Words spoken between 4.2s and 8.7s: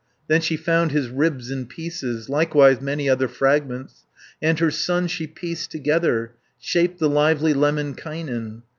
And her son she pieced together, Shaped the lively Lemminkainen.